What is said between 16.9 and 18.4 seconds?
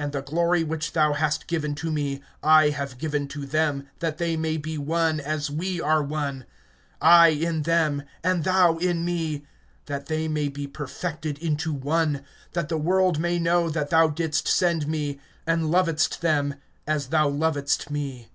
thou lovedst me.